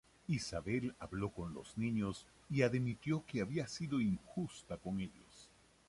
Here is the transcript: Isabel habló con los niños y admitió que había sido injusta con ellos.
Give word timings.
Isabel 0.27 0.95
habló 0.97 1.29
con 1.31 1.53
los 1.53 1.77
niños 1.77 2.25
y 2.49 2.63
admitió 2.63 3.23
que 3.27 3.39
había 3.41 3.67
sido 3.67 4.01
injusta 4.01 4.77
con 4.77 4.99
ellos. 4.99 5.47